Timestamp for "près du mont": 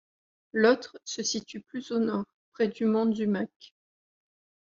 2.53-3.05